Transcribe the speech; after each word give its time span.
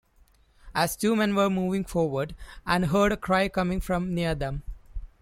As 0.73 0.95
two 0.97 1.15
men 1.15 1.35
were 1.35 1.47
moving 1.47 1.85
forward 1.85 2.33
and 2.65 2.87
heard 2.87 3.11
a 3.11 3.17
cry 3.17 3.49
coming 3.49 3.79
from 3.79 4.15
near 4.15 4.33
them. 4.33 4.63